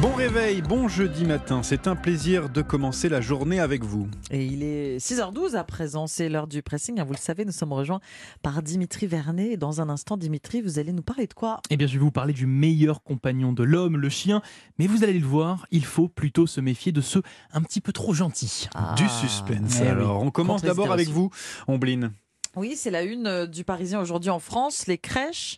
Bon 0.00 0.14
réveil, 0.14 0.62
bon 0.62 0.88
jeudi 0.88 1.26
matin. 1.26 1.62
C'est 1.62 1.86
un 1.86 1.94
plaisir 1.94 2.48
de 2.48 2.62
commencer 2.62 3.10
la 3.10 3.20
journée 3.20 3.60
avec 3.60 3.84
vous. 3.84 4.08
Et 4.30 4.46
il 4.46 4.62
est 4.62 4.96
6h12 4.96 5.56
à 5.56 5.64
présent, 5.64 6.06
c'est 6.06 6.30
l'heure 6.30 6.46
du 6.46 6.62
pressing. 6.62 7.02
Vous 7.02 7.12
le 7.12 7.18
savez, 7.18 7.44
nous 7.44 7.52
sommes 7.52 7.74
rejoints 7.74 8.00
par 8.42 8.62
Dimitri 8.62 9.06
Vernet. 9.06 9.52
Et 9.52 9.56
dans 9.58 9.82
un 9.82 9.90
instant, 9.90 10.16
Dimitri, 10.16 10.62
vous 10.62 10.78
allez 10.78 10.94
nous 10.94 11.02
parler 11.02 11.26
de 11.26 11.34
quoi? 11.34 11.60
Eh 11.68 11.76
bien, 11.76 11.86
je 11.86 11.92
vais 11.92 11.98
vous 11.98 12.10
parler 12.10 12.32
du 12.32 12.46
meilleur 12.46 13.02
compagnon 13.02 13.52
de 13.52 13.62
l'homme, 13.62 13.98
le 13.98 14.08
chien. 14.08 14.40
Mais 14.78 14.86
vous 14.86 15.04
allez 15.04 15.18
le 15.18 15.26
voir, 15.26 15.66
il 15.70 15.84
faut 15.84 16.08
plutôt 16.08 16.46
se 16.46 16.62
méfier 16.62 16.92
de 16.92 17.02
ceux 17.02 17.22
un 17.52 17.60
petit 17.60 17.82
peu 17.82 17.92
trop 17.92 18.14
gentils. 18.14 18.70
Ah. 18.74 18.94
Du 18.96 19.06
suspense. 19.06 19.80
Oui. 19.82 19.86
Alors, 19.86 20.22
on 20.22 20.30
commence 20.30 20.62
d'abord 20.62 20.92
avec 20.92 21.08
vous, 21.08 21.28
Ombline. 21.68 22.12
Oui, 22.56 22.74
c'est 22.76 22.90
la 22.90 23.04
une 23.04 23.28
euh, 23.28 23.46
du 23.46 23.62
Parisien 23.62 24.00
aujourd'hui 24.00 24.28
en 24.28 24.40
France. 24.40 24.88
Les 24.88 24.98
crèches, 24.98 25.56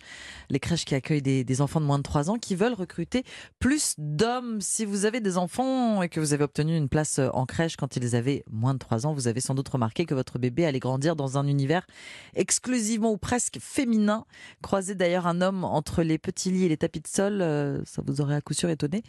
les 0.50 0.60
crèches 0.60 0.84
qui 0.84 0.94
accueillent 0.94 1.22
des, 1.22 1.60
enfants 1.62 1.80
de 1.80 1.86
moins 1.86 1.96
de 1.96 2.02
3 2.02 2.28
ans 2.28 2.36
qui 2.36 2.54
veulent 2.54 2.74
recruter 2.74 3.24
plus 3.58 3.94
d'hommes. 3.96 4.60
Si 4.60 4.84
vous 4.84 5.06
avez 5.06 5.20
des 5.20 5.38
enfants 5.38 6.02
et 6.02 6.10
que 6.10 6.20
vous 6.20 6.34
avez 6.34 6.44
obtenu 6.44 6.76
une 6.76 6.90
place 6.90 7.18
euh, 7.18 7.30
en 7.32 7.46
crèche 7.46 7.76
quand 7.76 7.96
ils 7.96 8.14
avaient 8.14 8.44
moins 8.50 8.74
de 8.74 8.78
3 8.78 9.06
ans, 9.06 9.14
vous 9.14 9.26
avez 9.26 9.40
sans 9.40 9.54
doute 9.54 9.70
remarqué 9.70 10.04
que 10.04 10.12
votre 10.12 10.38
bébé 10.38 10.66
allait 10.66 10.80
grandir 10.80 11.16
dans 11.16 11.38
un 11.38 11.46
univers 11.46 11.86
exclusivement 12.34 13.10
ou 13.10 13.16
presque 13.16 13.56
féminin. 13.58 14.26
Croiser 14.60 14.94
d'ailleurs 14.94 15.26
un 15.26 15.40
homme 15.40 15.64
entre 15.64 16.02
les 16.02 16.18
petits 16.18 16.50
lits 16.50 16.66
et 16.66 16.68
les 16.68 16.76
tapis 16.76 17.00
de 17.00 17.08
sol, 17.08 17.40
euh, 17.40 17.82
ça 17.86 18.02
vous 18.06 18.20
aurait 18.20 18.34
à 18.34 18.42
coup 18.42 18.52
sûr 18.52 18.68
étonné. 18.68 19.02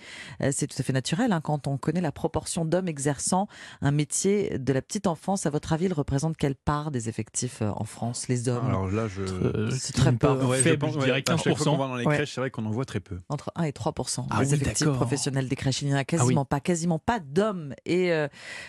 C'est 0.51 0.67
tout 0.67 0.77
à 0.79 0.83
fait 0.83 0.93
naturel 0.93 1.33
hein, 1.33 1.41
quand 1.41 1.67
on 1.67 1.77
connaît 1.77 1.99
la 1.99 2.13
proportion 2.13 2.63
d'hommes 2.63 2.87
exerçant 2.87 3.49
un 3.81 3.91
métier 3.91 4.57
de 4.57 4.71
la 4.71 4.81
petite 4.81 5.05
enfance. 5.05 5.45
À 5.45 5.49
votre 5.49 5.73
avis, 5.73 5.85
il 5.85 5.93
représente 5.93 6.37
quelle 6.37 6.55
part 6.55 6.89
des 6.89 7.09
effectifs 7.09 7.61
en 7.79 7.85
France, 7.85 8.27
les 8.27 8.47
hommes 8.49 8.65
Alors 8.67 8.89
là, 8.91 9.07
je. 9.07 9.21
Euh, 9.21 9.69
c'est 9.71 9.93
très 9.93 10.11
peu. 10.11 10.27
Ouais, 10.29 10.57
faible, 10.59 10.77
pense- 10.79 10.93
je 10.93 10.99
dirais 10.99 11.23
à 11.27 11.37
chaque 11.37 11.43
fois 11.43 11.53
qu'on 11.53 11.63
15%. 11.63 11.77
va 11.77 11.87
dans 11.87 11.95
les 11.95 12.05
Ouais. 12.05 12.15
crèches, 12.15 12.33
c'est 12.33 12.41
vrai 12.41 12.49
qu'on 12.51 12.65
en 12.65 12.71
voit 12.71 12.85
très 12.85 12.99
peu. 12.99 13.17
Entre 13.29 13.51
1 13.55 13.63
et 13.63 13.73
3 13.73 13.93
Ah 14.29 14.43
des 14.43 14.49
oui, 14.53 14.61
effectifs 14.61 14.87
professionnels 14.89 15.47
des 15.47 15.55
crèches. 15.55 15.81
Il 15.81 15.87
n'y 15.89 15.93
en 15.93 15.97
a 15.97 16.03
quasiment 16.05 16.41
Ah 16.41 16.43
oui. 16.43 16.47
pas, 16.49 16.59
quasiment 16.59 16.99
pas 16.99 17.19
d'hommes. 17.19 17.73
Et 17.85 18.11
euh, 18.11 18.27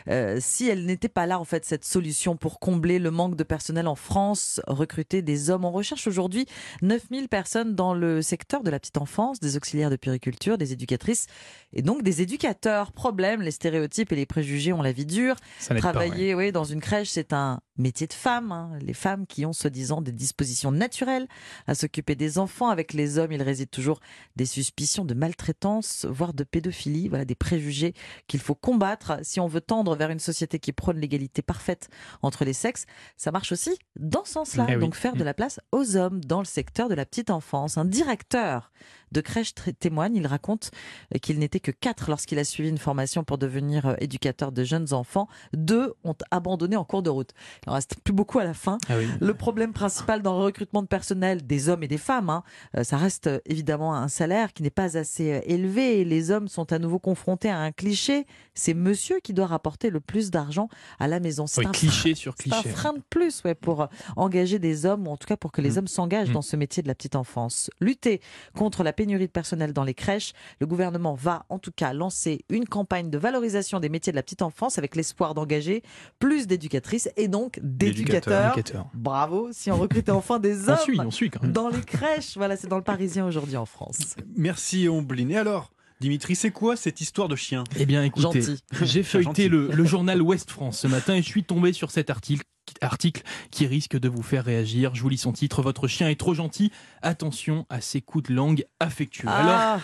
euh, 0.08 0.38
si 0.40 0.68
elle 0.68 0.86
n'était 0.86 1.08
pas 1.08 1.26
là, 1.26 1.38
en 1.38 1.44
fait, 1.44 1.64
cette 1.64 1.84
solution 1.84 2.36
pour 2.36 2.60
combler 2.60 2.98
le 2.98 3.10
manque 3.10 3.36
de 3.36 3.44
personnel 3.44 3.86
en 3.88 3.94
France, 3.94 4.60
recruter 4.66 5.22
des 5.22 5.50
hommes. 5.50 5.64
On 5.64 5.72
recherche 5.72 6.06
aujourd'hui 6.06 6.46
9000 6.82 7.28
personnes 7.28 7.74
dans 7.74 7.94
le 7.94 8.22
secteur 8.22 8.62
de 8.62 8.70
la 8.70 8.78
petite 8.78 8.98
enfance, 8.98 9.40
des 9.40 9.56
auxiliaires 9.56 9.90
de 9.90 9.96
puriculture, 9.96 10.58
des 10.58 10.72
éducatrices 10.72 11.26
et 11.72 11.82
donc 11.82 12.02
des 12.02 12.22
éducateurs. 12.22 12.92
Problème, 12.92 13.42
les 13.42 13.50
stéréotypes 13.50 14.12
et 14.12 14.16
les 14.16 14.26
préjugés 14.26 14.72
ont 14.72 14.82
la 14.82 14.92
vie 14.92 15.06
dure. 15.06 15.36
Ça 15.58 15.74
n'aide 15.74 15.82
pas, 15.82 15.88
ouais. 15.88 15.92
Travailler 15.94 16.34
oui, 16.34 16.52
dans 16.52 16.64
une 16.64 16.80
crèche, 16.80 17.08
c'est 17.10 17.32
un 17.32 17.60
métier 17.76 18.06
de 18.06 18.12
femme. 18.12 18.52
hein. 18.52 18.78
Les 18.80 18.94
femmes 18.94 19.26
qui 19.26 19.44
ont, 19.46 19.52
soi-disant, 19.52 20.00
des 20.00 20.12
dispositions 20.12 20.70
naturelles 20.72 21.26
à 21.66 21.74
s'occuper 21.74 22.14
des 22.14 22.38
enfants. 22.38 22.68
Avec 22.68 22.92
les 22.92 23.18
hommes, 23.18 23.32
il 23.32 23.42
réside 23.42 23.70
toujours 23.70 24.00
des 24.36 24.46
suspicions 24.46 25.04
de 25.04 25.14
maltraitance, 25.14 26.06
voire 26.08 26.34
de 26.34 26.44
pédophilie. 26.44 27.08
Voilà 27.08 27.24
des 27.24 27.34
préjugés 27.34 27.94
qu'il 28.26 28.40
faut 28.40 28.54
combattre 28.54 29.18
si 29.22 29.40
on 29.40 29.46
veut 29.46 29.60
tendre 29.60 29.96
vers 29.96 30.10
une 30.10 30.18
société 30.18 30.58
qui 30.58 30.72
prône 30.72 30.98
l'égalité 30.98 31.42
parfaite 31.42 31.88
entre 32.22 32.44
les 32.44 32.52
sexes. 32.52 32.86
Ça 33.16 33.30
marche 33.32 33.52
aussi 33.52 33.78
dans 33.96 34.24
ce 34.24 34.32
sens-là. 34.32 34.66
Eh 34.68 34.74
oui. 34.76 34.80
Donc 34.80 34.94
faire 34.94 35.16
de 35.16 35.24
la 35.24 35.34
place 35.34 35.60
aux 35.72 35.96
hommes 35.96 36.24
dans 36.24 36.40
le 36.40 36.44
secteur 36.46 36.88
de 36.88 36.94
la 36.94 37.06
petite 37.06 37.30
enfance. 37.30 37.78
Un 37.78 37.84
directeur 37.84 38.72
de 39.14 39.20
crèche 39.22 39.54
témoigne. 39.78 40.16
Il 40.16 40.26
raconte 40.26 40.70
euh, 41.14 41.18
qu'il 41.18 41.38
n'était 41.38 41.60
que 41.60 41.70
quatre 41.70 42.10
lorsqu'il 42.10 42.38
a 42.38 42.44
suivi 42.44 42.68
une 42.68 42.78
formation 42.78 43.24
pour 43.24 43.38
devenir 43.38 43.86
euh, 43.86 43.94
éducateur 44.00 44.52
de 44.52 44.62
jeunes 44.64 44.92
enfants. 44.92 45.28
Deux 45.54 45.94
ont 46.04 46.16
abandonné 46.30 46.76
en 46.76 46.84
cours 46.84 47.02
de 47.02 47.08
route. 47.10 47.30
Il 47.66 47.70
en 47.70 47.74
reste 47.74 47.96
plus 48.04 48.12
beaucoup 48.12 48.38
à 48.40 48.44
la 48.44 48.52
fin. 48.54 48.76
Ah 48.88 48.94
oui. 48.98 49.06
Le 49.20 49.32
problème 49.34 49.72
principal 49.72 50.20
dans 50.20 50.36
le 50.38 50.44
recrutement 50.44 50.82
de 50.82 50.88
personnel 50.88 51.46
des 51.46 51.68
hommes 51.68 51.82
et 51.82 51.88
des 51.88 51.96
femmes, 51.98 52.28
hein, 52.28 52.42
euh, 52.76 52.84
ça 52.84 52.96
reste 52.98 53.30
évidemment 53.46 53.94
un 53.94 54.08
salaire 54.08 54.52
qui 54.52 54.62
n'est 54.62 54.70
pas 54.70 54.96
assez 54.98 55.42
élevé. 55.46 56.00
Et 56.00 56.04
les 56.04 56.30
hommes 56.30 56.48
sont 56.48 56.72
à 56.72 56.78
nouveau 56.78 56.98
confrontés 56.98 57.48
à 57.50 57.58
un 57.58 57.72
cliché. 57.72 58.26
C'est 58.54 58.74
monsieur 58.74 59.20
qui 59.22 59.32
doit 59.32 59.46
rapporter 59.46 59.90
le 59.90 60.00
plus 60.00 60.30
d'argent 60.30 60.68
à 60.98 61.06
la 61.08 61.20
maison. 61.20 61.46
C'est 61.46 61.60
Oui, 61.60 61.66
un 61.66 61.70
cliché 61.72 62.14
sur 62.14 62.34
c'est 62.38 62.52
un 62.52 62.60
cliché. 62.60 62.68
frein 62.74 62.92
de 62.92 63.02
plus 63.08 63.42
ouais, 63.44 63.54
pour 63.54 63.88
engager 64.16 64.58
des 64.58 64.86
hommes, 64.86 65.06
ou 65.06 65.10
en 65.12 65.16
tout 65.16 65.26
cas 65.28 65.36
pour 65.36 65.52
que 65.52 65.60
les 65.60 65.70
Mm. 65.72 65.78
hommes 65.78 65.88
s'engagent 65.88 66.30
Mm. 66.30 66.34
dans 66.34 66.42
ce 66.42 66.56
métier 66.56 66.82
de 66.82 66.88
la 66.88 66.94
petite 66.94 67.14
enfance. 67.16 67.70
Lutter 67.80 68.20
contre 68.56 68.82
la 68.82 68.92
pénurie 68.92 69.03
de 69.06 69.26
personnel 69.26 69.72
dans 69.72 69.84
les 69.84 69.94
crèches, 69.94 70.32
le 70.60 70.66
gouvernement 70.66 71.14
va 71.14 71.44
en 71.48 71.58
tout 71.58 71.72
cas 71.72 71.92
lancer 71.92 72.44
une 72.48 72.66
campagne 72.66 73.10
de 73.10 73.18
valorisation 73.18 73.80
des 73.80 73.88
métiers 73.88 74.12
de 74.12 74.16
la 74.16 74.22
petite 74.22 74.42
enfance 74.42 74.78
avec 74.78 74.96
l'espoir 74.96 75.34
d'engager 75.34 75.82
plus 76.18 76.46
d'éducatrices 76.46 77.08
et 77.16 77.28
donc 77.28 77.60
d'éducateurs. 77.62 78.52
Éducateur. 78.54 78.86
Bravo, 78.94 79.50
si 79.52 79.70
on 79.70 79.76
recrutait 79.76 80.12
enfin 80.12 80.38
des 80.38 80.64
On 80.68 80.72
hommes 80.72 80.78
suit, 80.78 81.00
on 81.00 81.10
suit 81.10 81.30
quand 81.30 81.42
même. 81.42 81.52
dans 81.52 81.68
les 81.68 81.80
crèches. 81.82 82.36
Voilà, 82.36 82.56
c'est 82.56 82.68
dans 82.68 82.78
le 82.78 82.84
Parisien 82.84 83.26
aujourd'hui 83.26 83.56
en 83.56 83.66
France. 83.66 84.16
Merci, 84.36 84.88
Ombline. 84.88 85.30
Et 85.30 85.36
alors, 85.36 85.70
Dimitri, 86.00 86.34
c'est 86.34 86.50
quoi 86.50 86.76
cette 86.76 87.00
histoire 87.00 87.28
de 87.28 87.36
chien? 87.36 87.64
Eh 87.78 87.86
bien, 87.86 88.02
écoutez, 88.02 88.42
j'ai 88.82 89.02
feuilleté 89.04 89.48
le, 89.48 89.68
le 89.68 89.84
journal 89.84 90.20
Ouest 90.22 90.50
France 90.50 90.80
ce 90.80 90.86
matin 90.86 91.14
et 91.14 91.22
je 91.22 91.28
suis 91.28 91.44
tombé 91.44 91.72
sur 91.72 91.90
cet 91.90 92.10
article 92.10 92.44
article 92.80 93.22
qui 93.50 93.66
risque 93.66 93.98
de 93.98 94.08
vous 94.08 94.22
faire 94.22 94.44
réagir. 94.44 94.94
Je 94.94 95.02
vous 95.02 95.08
lis 95.08 95.18
son 95.18 95.32
titre. 95.32 95.62
Votre 95.62 95.88
chien 95.88 96.08
est 96.08 96.18
trop 96.18 96.34
gentil. 96.34 96.70
Attention 97.02 97.66
à 97.68 97.80
ses 97.80 98.00
coups 98.00 98.28
de 98.30 98.34
langue 98.34 98.64
affectueux. 98.80 99.28
Alors, 99.28 99.58
Ah, 99.58 99.80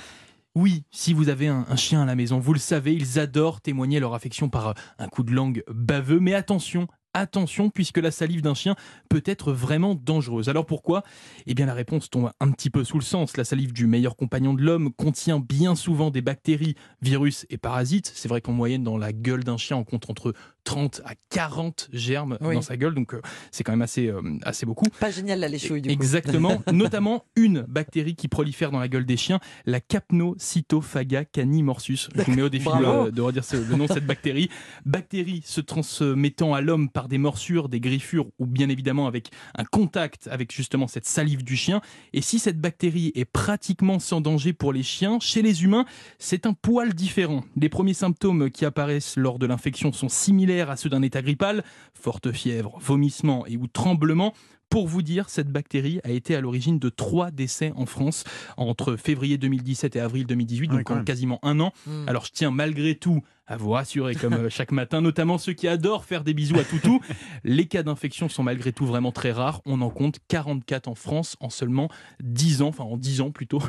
oui, 0.55 0.83
si 0.91 1.13
vous 1.13 1.29
avez 1.29 1.47
un, 1.49 1.65
un 1.69 1.77
chien 1.77 2.03
à 2.03 2.07
la 2.07 2.17
maison, 2.17 2.39
vous 2.39 2.53
le 2.53 2.59
savez, 2.59 2.93
ils 2.95 3.19
adorent 3.19 3.61
témoigner 3.61 4.01
leur 4.01 4.15
affection 4.15 4.49
par 4.49 4.69
euh, 4.69 4.73
un 4.99 5.09
coup 5.09 5.23
de 5.23 5.33
langue 5.33 5.63
baveux. 5.73 6.19
Mais 6.19 6.35
attention, 6.35 6.89
attention, 7.15 7.71
puisque 7.71 7.99
la 7.99 8.11
salive 8.11 8.43
d'un 8.43 8.55
chien 8.55 8.75
peut 9.09 9.23
être 9.27 9.53
vraiment 9.53 9.95
dangereuse. 9.95 10.49
Alors 10.49 10.67
pourquoi? 10.67 11.05
Eh 11.47 11.55
bien 11.55 11.67
la 11.67 11.75
réponse 11.75 12.11
tombe 12.11 12.33
un 12.41 12.51
petit 12.51 12.71
peu 12.71 12.83
sous 12.83 12.99
le 12.99 13.05
sens. 13.05 13.37
La 13.37 13.45
salive 13.45 13.73
du 13.73 13.87
meilleur 13.87 14.17
compagnon 14.17 14.53
de 14.55 14.63
l'homme 14.63 14.93
contient 14.93 15.39
bien 15.39 15.77
souvent 15.77 16.11
des 16.11 16.21
bactéries, 16.23 16.75
virus 17.01 17.47
et 17.49 17.57
parasites. 17.59 18.11
C'est 18.15 18.29
vrai 18.29 18.41
qu'en 18.41 18.53
moyenne, 18.53 18.83
dans 18.83 18.99
la 18.99 19.13
gueule 19.13 19.45
d'un 19.45 19.57
chien, 19.57 19.77
on 19.77 19.85
compte 19.85 20.11
entre 20.11 20.35
30 20.65 21.03
à 21.05 21.13
40 21.31 21.89
germes 21.93 22.39
Oui. 22.41 22.55
dans 22.55 22.63
sa 22.63 22.77
gueule. 22.77 22.95
Donc 22.95 23.15
euh, 23.15 23.21
c'est 23.51 23.65
quand 23.65 23.73
même 23.73 23.83
assez, 23.83 24.09
euh, 24.09 24.21
assez 24.43 24.67
beaucoup. 24.67 24.87
pas 25.01 25.11
génial 25.11 25.41
la 25.41 25.49
léchouille 25.49 25.83
du 25.83 25.89
coup. 25.89 25.93
Exactement, 25.95 26.63
notamment 26.73 27.25
une 27.37 27.63
bactérie 27.63 28.15
qui 28.15 28.29
prolifère 28.29 28.71
dans 28.71 28.79
la 28.79 28.89
gueule 28.89 29.07
des 29.07 29.17
chiens, 29.17 29.41
la 29.67 29.81
Capnocytophaga 29.81 31.25
canimorsus. 31.25 32.09
Je 32.15 32.23
vous 32.23 32.33
mets 32.35 32.43
au 32.43 32.49
défi 32.49 32.67
de, 32.67 33.11
de 33.11 33.21
redire 33.21 33.43
le 33.53 33.77
nom 33.77 33.87
de 33.87 33.93
cette 33.93 34.07
bactérie. 34.07 34.49
Bactérie 34.85 35.43
se 35.45 35.61
transmettant 35.61 36.55
à 36.55 36.61
l'homme 36.61 36.89
par 36.89 37.09
des 37.09 37.19
morsures, 37.19 37.69
des 37.69 37.81
griffures 37.81 38.27
ou 38.39 38.47
bien 38.47 38.69
évidemment 38.69 39.07
avec 39.07 39.31
un 39.57 39.65
contact 39.65 40.29
avec 40.31 40.53
justement 40.53 40.87
cette 40.87 41.07
salive 41.07 41.45
du 41.45 41.57
chien. 41.57 41.81
Et 42.13 42.21
si 42.23 42.39
cette 42.39 42.61
bactérie 42.61 43.13
est 43.15 43.25
pratiquement 43.25 43.99
sans 43.99 44.21
danger 44.21 44.53
pour 44.53 44.73
les 44.73 44.83
chiens, 44.83 45.19
chez 45.21 45.43
les 45.43 45.65
humains, 45.65 45.85
c'est 46.19 46.47
un 46.47 46.53
poil 46.53 46.95
différent. 46.95 47.45
Les 47.57 47.69
premiers 47.69 47.95
symptômes 47.95 48.51
qui 48.51 48.65
apparaissent 48.65 49.17
lors 49.17 49.39
de 49.39 49.47
l'infection 49.47 49.93
sont 49.93 50.09
similaires 50.09 50.50
à 50.59 50.77
ceux 50.77 50.89
d'un 50.89 51.03
état 51.03 51.23
grippal, 51.23 51.63
forte 51.95 52.33
fièvre, 52.33 52.79
vomissement 52.81 53.47
et 53.47 53.57
ou 53.57 53.67
tremblement. 53.67 54.35
Pour 54.69 54.87
vous 54.87 55.03
dire, 55.03 55.29
cette 55.31 55.49
bactérie 55.49 55.99
a 56.05 56.11
été 56.11 56.37
à 56.37 56.41
l'origine 56.41 56.79
de 56.79 56.89
trois 56.91 57.33
décès 57.33 57.73
en 57.75 57.87
France 57.87 58.23
entre 58.57 58.95
février 58.95 59.37
2017 59.37 59.97
et 59.97 60.01
avril 60.01 60.27
2018, 60.27 60.71
Ah 60.73 60.77
donc 60.77 60.91
en 60.93 61.03
quasiment 61.03 61.41
un 61.43 61.59
an. 61.59 61.73
Mm. 61.87 62.09
Alors 62.09 62.25
je 62.25 62.31
tiens 62.33 62.53
malgré 62.53 62.95
tout 62.95 63.21
à 63.49 63.57
vous 63.57 63.71
rassurer 63.71 64.15
comme 64.15 64.35
euh, 64.35 64.49
chaque 64.49 64.71
matin, 64.71 65.01
notamment 65.01 65.39
ceux 65.39 65.55
qui 65.55 65.67
adorent 65.67 66.05
faire 66.05 66.23
des 66.23 66.35
bisous 66.35 66.57
à 66.57 66.63
toutou. 66.63 67.01
Les 67.45 67.67
cas 67.67 67.83
d'infection 67.83 68.29
sont 68.29 68.45
malgré 68.45 68.73
tout 68.73 68.87
vraiment 68.87 69.11
très 69.11 69.33
rares. 69.33 69.61
On 69.67 69.81
en 69.81 69.91
compte 69.91 70.21
44 70.29 70.87
en 70.87 70.95
France 70.95 71.37
en 71.41 71.51
seulement 71.51 71.89
10 72.23 72.63
ans, 72.63 72.69
enfin 72.69 72.85
en 72.85 72.97
10 72.97 73.23
ans 73.23 73.33
plutôt. 73.33 73.61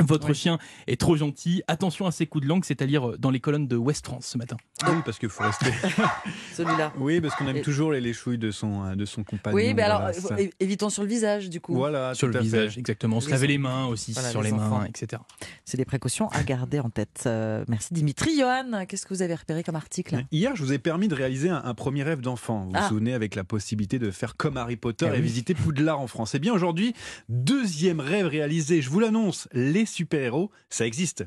Votre 0.00 0.28
Oui. 0.30 0.34
chien 0.34 0.58
est 0.86 1.00
trop 1.00 1.16
gentil. 1.16 1.62
Attention 1.66 2.06
à 2.06 2.12
ses 2.12 2.26
coups 2.26 2.42
de 2.44 2.48
langue, 2.48 2.64
c'est 2.64 2.82
à 2.82 2.86
lire 2.86 3.18
dans 3.18 3.30
les 3.30 3.40
colonnes 3.40 3.66
de 3.66 3.76
West 3.76 4.04
France 4.06 4.26
ce 4.26 4.38
matin. 4.38 4.56
Oui, 4.86 4.96
parce 5.04 5.18
qu'il 5.18 5.28
faut 5.28 5.42
rester. 5.44 5.66
Celui-là. 6.54 6.92
Oui, 6.98 7.20
parce 7.20 7.34
qu'on 7.36 7.46
aime 7.48 7.56
Et- 7.58 7.62
toujours 7.62 7.92
les 7.92 8.00
léchouilles 8.00 8.38
de 8.38 8.50
son, 8.50 8.84
euh, 8.84 8.94
de 8.94 9.04
son 9.04 9.24
compagnon. 9.24 9.56
Oui, 9.56 9.74
mais 9.74 9.82
alors, 9.82 10.10
voilà, 10.20 10.42
euh, 10.42 10.48
évitons 10.60 10.90
sur 10.90 11.02
le 11.02 11.08
visage 11.08 11.48
du 11.50 11.60
coup. 11.60 11.74
Voilà, 11.74 12.14
sur 12.14 12.26
le 12.26 12.32
fait. 12.34 12.40
visage, 12.40 12.78
exactement. 12.78 13.20
Se 13.20 13.26
Les 13.26 13.32
laver 13.32 13.46
les 13.48 13.58
mains 13.58 13.86
aussi 13.86 14.12
Voilà, 14.12 14.30
sur 14.30 14.42
les 14.42 14.50
les, 14.50 14.56
mains, 14.56 14.66
enfants. 14.70 14.84
etc. 14.84 15.22
C'est 15.64 15.76
des 15.76 15.84
précautions 15.84 16.28
à 16.28 16.42
garder 16.42 16.80
en 16.80 16.90
tête. 16.90 17.24
Euh, 17.26 17.64
merci 17.68 17.92
Dimitri. 17.94 18.38
Johan, 18.38 18.84
qu'est-ce 18.86 19.04
que 19.06 19.14
vous 19.14 19.22
avez 19.22 19.34
repéré 19.34 19.62
comme 19.62 19.76
article? 19.76 20.24
Hier, 20.32 20.54
je 20.56 20.62
vous 20.62 20.72
ai 20.72 20.78
permis 20.78 21.08
de 21.08 21.14
réaliser 21.14 21.48
un, 21.50 21.62
un 21.64 21.74
premier 21.74 22.02
rêve 22.02 22.20
d'enfant. 22.20 22.60
Vous 22.64 22.70
vous 22.70 22.76
Ah. 22.76 22.88
souvenez 22.88 23.14
avec 23.14 23.34
la 23.34 23.44
possibilité 23.44 23.98
de 23.98 24.10
faire 24.10 24.36
comme 24.36 24.56
Harry 24.56 24.76
Potter 24.76 25.06
Ah 25.10 25.14
et 25.14 25.18
oui. 25.18 25.22
visiter 25.22 25.54
Poudlard 25.54 26.00
en 26.00 26.06
France. 26.06 26.34
Eh 26.34 26.38
bien, 26.38 26.52
aujourd'hui, 26.52 26.94
deuxième 27.28 28.00
rêve 28.00 28.26
réalisé. 28.26 28.82
Je 28.82 28.90
vous 28.90 29.00
l'annonce, 29.00 29.48
les 29.52 29.86
super-héros, 29.86 30.50
ça 30.70 30.86
existe. 30.86 31.24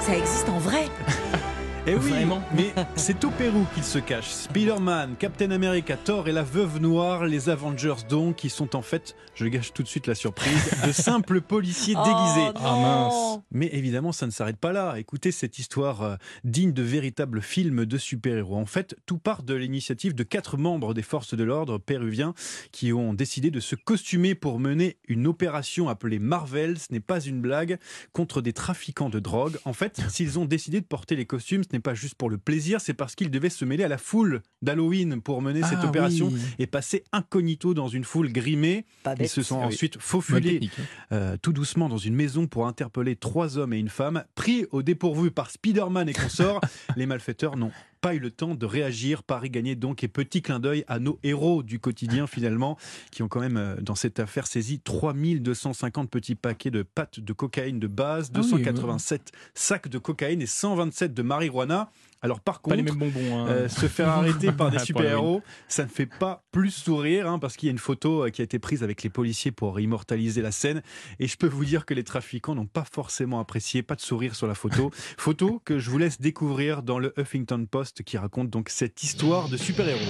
Ça 0.00 0.16
existe 0.16 0.48
en 0.48 0.58
vrai 0.58 0.86
Eh 1.86 1.94
oui, 1.94 2.10
Vraiment 2.10 2.42
mais 2.54 2.74
c'est 2.94 3.24
au 3.24 3.30
Pérou 3.30 3.64
qu'ils 3.74 3.84
se 3.84 3.98
cachent. 3.98 4.28
Spider-Man, 4.30 5.16
Captain 5.18 5.50
America, 5.50 5.96
Thor 5.96 6.28
et 6.28 6.32
la 6.32 6.42
Veuve 6.42 6.78
Noire, 6.78 7.24
les 7.24 7.48
Avengers 7.48 7.94
donc, 8.08 8.36
qui 8.36 8.50
sont 8.50 8.76
en 8.76 8.82
fait, 8.82 9.16
je 9.34 9.46
gâche 9.46 9.72
tout 9.72 9.82
de 9.82 9.88
suite 9.88 10.06
la 10.06 10.14
surprise, 10.14 10.70
de 10.86 10.92
simples 10.92 11.40
policiers 11.40 11.94
déguisés. 11.94 12.50
Oh, 12.54 12.60
Ah, 12.62 13.08
non. 13.10 13.42
Mais 13.50 13.70
évidemment, 13.72 14.12
ça 14.12 14.26
ne 14.26 14.30
s'arrête 14.30 14.58
pas 14.58 14.72
là. 14.72 14.96
Écoutez 14.98 15.32
cette 15.32 15.58
histoire 15.58 16.02
euh, 16.02 16.16
digne 16.44 16.72
de 16.72 16.82
véritable 16.82 17.40
film 17.40 17.86
de 17.86 17.96
super-héros. 17.98 18.56
En 18.58 18.66
fait, 18.66 18.94
tout 19.06 19.18
part 19.18 19.42
de 19.42 19.54
l'initiative 19.54 20.14
de 20.14 20.22
quatre 20.22 20.58
membres 20.58 20.92
des 20.92 21.02
forces 21.02 21.34
de 21.34 21.44
l'ordre 21.44 21.78
péruviens 21.78 22.34
qui 22.72 22.92
ont 22.92 23.14
décidé 23.14 23.50
de 23.50 23.60
se 23.60 23.74
costumer 23.74 24.34
pour 24.34 24.60
mener 24.60 24.98
une 25.08 25.26
opération 25.26 25.88
appelée 25.88 26.18
Marvel. 26.18 26.78
Ce 26.78 26.92
n'est 26.92 27.00
pas 27.00 27.20
une 27.20 27.40
blague 27.40 27.78
contre 28.12 28.42
des 28.42 28.52
trafiquants 28.52 29.08
de 29.08 29.18
drogue. 29.18 29.56
En 29.64 29.72
fait, 29.72 30.02
s'ils 30.10 30.38
ont 30.38 30.44
décidé 30.44 30.80
de 30.82 30.86
porter 30.86 31.16
les 31.16 31.24
costumes, 31.24 31.64
n'est 31.72 31.80
pas 31.80 31.94
juste 31.94 32.14
pour 32.14 32.30
le 32.30 32.38
plaisir, 32.38 32.80
c'est 32.80 32.94
parce 32.94 33.14
qu'ils 33.14 33.30
devaient 33.30 33.50
se 33.50 33.64
mêler 33.64 33.84
à 33.84 33.88
la 33.88 33.98
foule 33.98 34.42
d'Halloween 34.62 35.20
pour 35.20 35.42
mener 35.42 35.62
cette 35.62 35.78
Ah, 35.82 35.88
opération 35.88 36.28
oui. 36.32 36.40
et 36.58 36.66
passer 36.66 37.04
incognito 37.12 37.74
dans 37.74 37.88
une 37.88 38.04
foule 38.04 38.32
grimée. 38.32 38.84
Ils 39.18 39.28
se 39.28 39.42
sont 39.42 39.58
Ah 39.60 39.66
oui. 39.68 39.74
ensuite 39.74 39.98
faufulés 40.00 40.52
technique, 40.52 40.72
hein. 40.78 40.82
euh, 41.12 41.36
tout 41.40 41.52
doucement 41.52 41.88
dans 41.88 41.98
une 41.98 42.14
maison 42.14 42.46
pour 42.46 42.66
interpeller 42.66 43.16
trois 43.16 43.58
hommes 43.58 43.72
et 43.72 43.78
une 43.78 43.88
femme. 43.88 44.24
Pris 44.34 44.66
au 44.70 44.82
dépourvu 44.82 45.30
par 45.30 45.50
Spider-Man 45.50 46.08
et 46.08 46.12
consorts, 46.12 46.60
les 46.96 47.06
malfaiteurs 47.06 47.56
n'ont 47.56 47.72
pas 48.00 48.14
eu 48.14 48.18
le 48.18 48.30
temps 48.30 48.54
de 48.54 48.66
réagir. 48.66 49.22
Paris 49.22 49.50
gagné 49.50 49.74
donc 49.74 50.02
et 50.04 50.08
petit 50.08 50.42
clin 50.42 50.60
d'œil 50.60 50.84
à 50.88 50.98
nos 50.98 51.18
héros 51.22 51.62
du 51.62 51.78
quotidien 51.78 52.26
finalement, 52.26 52.76
qui 53.10 53.22
ont 53.22 53.28
quand 53.28 53.40
même 53.40 53.56
euh, 53.56 53.76
dans 53.80 53.94
cette 53.94 54.20
affaire 54.20 54.46
saisi 54.46 54.80
3250 54.80 56.10
petits 56.10 56.34
paquets 56.34 56.70
de 56.70 56.82
pâtes 56.82 57.20
de 57.20 57.32
cocaïne 57.32 57.78
de 57.78 57.86
base, 57.86 58.30
Ah 58.34 58.40
oui, 58.40 58.50
287 58.50 59.32
sacs 59.54 59.88
de 59.88 59.98
cocaïne 59.98 60.42
et 60.42 60.46
127 60.46 61.14
de 61.14 61.22
marijuana. 61.22 61.90
Alors 62.22 62.40
par 62.40 62.60
Pas 62.60 62.76
les 62.76 62.84
contre, 62.84 62.98
mêmes 62.98 63.10
bonbons. 63.10 63.38
hein. 63.38 63.46
euh, 63.48 63.68
se 63.68 63.86
faire 63.86 64.08
arrêter 64.10 64.52
par 64.52 64.70
des 64.70 64.78
super-héros, 64.78 65.42
ça 65.68 65.84
ne 65.84 65.88
fait 65.88 66.06
pas 66.06 66.44
plus 66.52 66.70
sourire, 66.70 67.26
hein, 67.28 67.38
parce 67.38 67.56
qu'il 67.56 67.68
y 67.68 67.70
a 67.70 67.72
une 67.72 67.78
photo 67.78 68.26
euh, 68.26 68.30
qui 68.30 68.42
a 68.42 68.44
été 68.44 68.58
prise 68.58 68.82
avec 68.82 69.02
les 69.02 69.08
policiers 69.10 69.52
pour 69.52 69.80
immortaliser 69.80 70.42
la 70.42 70.52
scène. 70.52 70.82
Et 71.18 71.26
je 71.26 71.36
peux 71.36 71.46
vous 71.46 71.64
dire 71.64 71.86
que 71.86 71.94
les 71.94 72.04
trafiquants 72.04 72.54
n'ont 72.54 72.66
pas 72.66 72.84
forcément 72.90 73.40
apprécié, 73.40 73.82
pas 73.82 73.94
de 73.94 74.00
sourire 74.02 74.34
sur 74.34 74.46
la 74.46 74.54
photo. 74.54 74.90
photo 75.16 75.62
que 75.64 75.78
je 75.78 75.88
vous 75.90 75.98
laisse 75.98 76.20
découvrir 76.20 76.82
dans 76.82 76.98
le 76.98 77.14
Huffington 77.18 77.66
Post 77.70 78.02
qui 78.02 78.18
raconte 78.18 78.50
donc 78.50 78.68
cette 78.68 79.02
histoire 79.02 79.48
de 79.48 79.56
super-héros. 79.56 80.00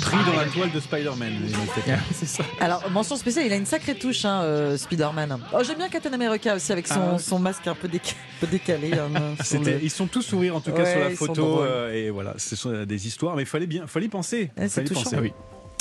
Pris 0.00 0.16
dans 0.26 0.36
la 0.38 0.46
toile 0.46 0.70
de 0.70 0.80
Spider-Man. 0.80 1.32
c'est 2.14 2.26
ça. 2.26 2.44
Alors, 2.60 2.90
mention 2.90 3.16
spéciale, 3.16 3.46
il 3.46 3.52
a 3.52 3.56
une 3.56 3.66
sacrée 3.66 3.94
touche, 3.94 4.24
hein, 4.24 4.42
euh, 4.42 4.76
Spider-Man. 4.76 5.38
Oh, 5.52 5.58
J'aime 5.64 5.78
bien 5.78 5.88
Captain 5.88 6.12
America 6.12 6.54
aussi 6.54 6.72
avec 6.72 6.86
son, 6.86 7.14
Ah. 7.14 7.18
son 7.18 7.38
masque 7.38 7.66
un 7.66 7.74
peu, 7.74 7.88
déca- 7.88 8.12
un 8.14 8.40
peu 8.40 8.46
décalé. 8.46 8.92
hein, 8.94 9.08
le- 9.52 9.82
Ils 9.82 9.90
sont 9.90 10.06
tous 10.06 10.22
sourires 10.22 10.56
en 10.56 10.60
tout 10.60 10.72
cas 10.72 10.82
Ouais, 10.82 10.92
sur 10.92 11.00
la 11.00 11.10
photo 11.10 11.62
euh, 11.62 11.92
et 11.92 12.10
voilà, 12.10 12.34
ce 12.36 12.56
sont 12.56 12.70
euh, 12.72 12.86
des 12.86 13.06
histoires, 13.06 13.34
mais 13.36 13.42
il 13.42 13.46
fallait 13.48 13.66
bien, 13.66 13.86
fallait 13.86 14.06
y 14.06 14.10
penser. 14.10 14.50
Ouais, 14.56 14.68
c'est 14.68 14.84
touchant. 14.84 15.02
penser. 15.02 15.16
Ah 15.18 15.22
oui. 15.22 15.32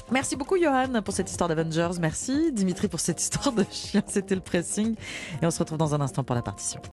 Merci 0.09 0.37
beaucoup, 0.37 0.57
Johan, 0.57 1.01
pour 1.03 1.13
cette 1.13 1.29
histoire 1.29 1.49
d'Avengers. 1.49 1.99
Merci, 1.99 2.51
Dimitri, 2.53 2.87
pour 2.87 3.01
cette 3.01 3.21
histoire 3.21 3.51
de 3.51 3.65
chien. 3.69 4.01
C'était 4.07 4.35
le 4.35 4.41
pressing. 4.41 4.95
Et 5.41 5.45
on 5.45 5.51
se 5.51 5.59
retrouve 5.59 5.77
dans 5.77 5.93
un 5.93 5.99
instant 5.99 6.23
pour 6.23 6.33
la 6.33 6.41
partition. 6.41 6.79